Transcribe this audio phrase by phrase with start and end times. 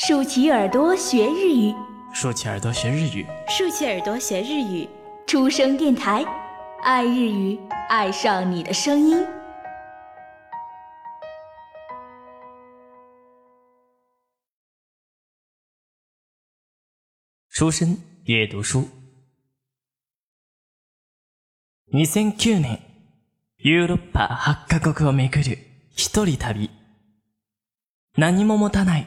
[0.00, 1.74] 竖起耳朵学日语，
[2.12, 4.88] 竖起耳朵学日语，竖起耳朵学日语。
[5.26, 6.24] 出生电台，
[6.82, 9.26] 爱日语，爱上你的声音。
[17.48, 18.88] 书生阅读书。
[21.92, 22.80] 2009年、
[23.56, 24.28] ヨーロッパ
[24.68, 25.58] 8カ国を巡る
[25.96, 26.70] 一人旅。
[28.16, 29.06] 何も持たない、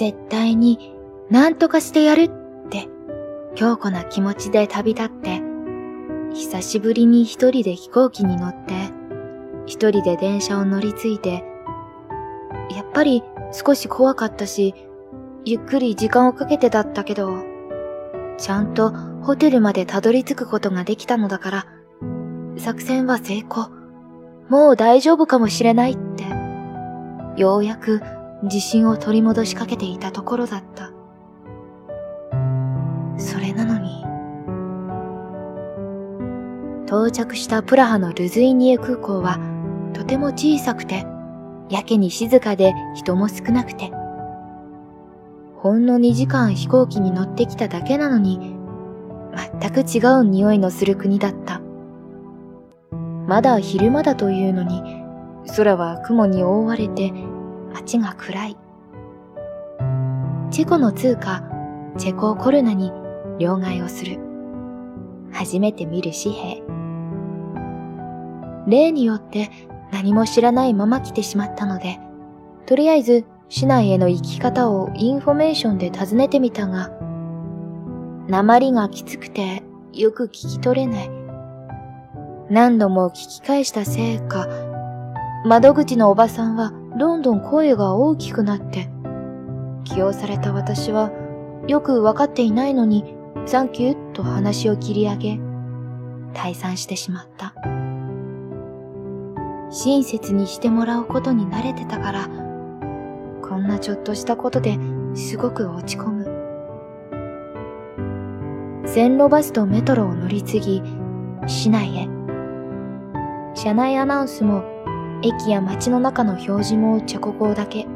[0.00, 0.94] 絶対に
[1.28, 2.88] 何とかしてやるって
[3.54, 5.42] 強固な気持ちで旅立って、
[6.32, 8.72] 久しぶりに一人で飛行機に乗って、
[9.66, 11.44] 一人で電車を乗り継いで、
[12.74, 14.74] やっぱり少し怖かったし、
[15.44, 17.42] ゆっくり時間をかけてだったけど、
[18.38, 21.66] ちゃんとホテルまでたどり着くことができたのだから、
[22.56, 23.68] 作戦は成功。
[24.48, 26.24] もう大丈夫かもしれないって、
[27.36, 28.00] ようやく
[28.42, 30.92] 自信を取り戻しかけていたところだった。
[33.18, 34.04] それなのに、
[36.86, 39.38] 到着したプラハのルズイニエ空港は
[39.92, 41.06] とても小さくて、
[41.68, 43.92] やけに静かで人も少なくて、
[45.56, 48.56] ほんの2時間飛行機に乗ってきただけなのに、
[49.60, 51.60] 全く違う匂いのする国だった。
[53.28, 54.82] まだ昼間だというのに、
[55.56, 57.12] 空は雲に覆われて
[57.74, 58.56] 街が暗い。
[60.50, 61.42] チェコの通貨、
[61.96, 62.92] チェココルナに
[63.38, 64.18] 両替をする。
[65.32, 66.62] 初めて見る紙幣。
[68.66, 69.50] 例によって
[69.92, 71.98] 何も知らないまま来てしまったので、
[72.66, 76.90] とりあえず市内への行き方をインフォメーションで尋ねてみたが、
[78.28, 81.10] 訛りがきつくてよく聞き取れない。
[82.48, 84.46] 何度も聞き返したせいか、
[85.44, 88.90] 窓口のおばさんはどんどん声が大きくなって、
[89.84, 91.10] 気圧された私は
[91.66, 93.14] よくわかっていないのに、
[93.46, 95.40] サンキューと話を切り上げ、
[96.34, 97.54] 退散してしまった。
[99.70, 102.28] 親切にしてもらうことに慣れてたから、
[103.40, 104.78] こんなちょっとしたことで
[105.14, 106.24] すごく落ち込む。
[108.86, 110.82] 線路バスとメトロを乗り継ぎ、
[111.46, 112.08] 市内へ。
[113.54, 114.64] 車内アナウンスも、
[115.22, 117.86] 駅や街の中の表示もチェコ語だけ。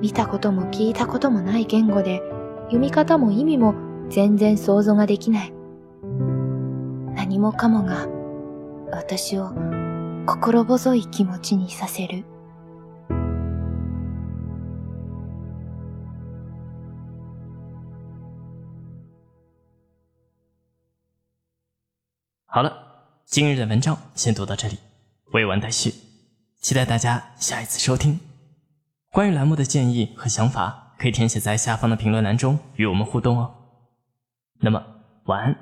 [0.00, 2.20] 見たことも聞いたこともない言語で、
[2.64, 3.74] 読み方も意味も
[4.10, 5.52] 全然想像ができない。
[7.14, 8.06] 何もかもが、
[8.90, 9.52] 私を
[10.26, 12.24] 心細い気持ちにさせる。
[22.46, 22.72] 好了，
[23.26, 24.78] 今日的文章先读到这里，
[25.32, 26.09] 未完待续，
[26.61, 28.19] 期待大家下一次收听。
[29.11, 33.53] 关于栏目的建议和想法，可以填写在下方的评论栏中与我们互动哦。
[34.59, 34.83] 那么，
[35.25, 35.55] 晚安，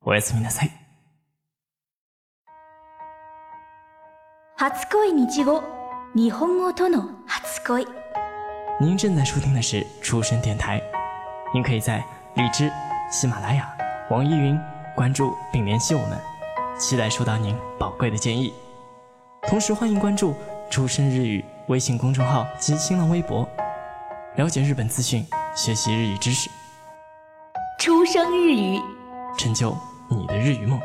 [0.00, 0.70] おやすみなさい。
[4.56, 5.62] 初恋日語
[6.14, 7.86] 日本語との初恋
[8.78, 10.82] 您正在收听的是出生电台，
[11.52, 12.04] 您可以在
[12.34, 12.70] 荔枝、
[13.10, 13.70] 喜马拉雅、
[14.10, 14.58] 网易云
[14.94, 16.18] 关注并联系我们，
[16.78, 18.52] 期待收到您宝贵的建议。
[19.47, 20.33] 同时，欢迎关注
[20.71, 23.47] “出生日语”微信公众号及新浪微博，
[24.37, 25.25] 了解日本资讯，
[25.55, 26.49] 学习日语知识，
[27.79, 28.81] 出生日语
[29.37, 29.77] 成就
[30.09, 30.81] 你的日语梦。